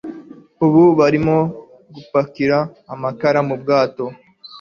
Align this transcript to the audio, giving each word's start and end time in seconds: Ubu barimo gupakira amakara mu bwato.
Ubu 0.65 0.81
barimo 0.99 1.37
gupakira 1.95 2.57
amakara 2.93 3.39
mu 3.47 3.55
bwato. 3.61 4.05